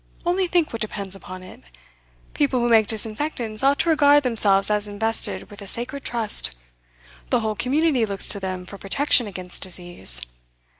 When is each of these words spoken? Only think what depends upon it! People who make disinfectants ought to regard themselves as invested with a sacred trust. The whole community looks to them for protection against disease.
Only 0.25 0.47
think 0.47 0.73
what 0.73 0.81
depends 0.81 1.15
upon 1.15 1.43
it! 1.43 1.61
People 2.33 2.59
who 2.59 2.69
make 2.69 2.87
disinfectants 2.87 3.61
ought 3.61 3.77
to 3.81 3.89
regard 3.89 4.23
themselves 4.23 4.71
as 4.71 4.87
invested 4.87 5.51
with 5.51 5.61
a 5.61 5.67
sacred 5.67 6.03
trust. 6.03 6.55
The 7.29 7.41
whole 7.41 7.53
community 7.53 8.07
looks 8.07 8.27
to 8.29 8.39
them 8.39 8.65
for 8.65 8.79
protection 8.79 9.27
against 9.27 9.61
disease. 9.61 10.19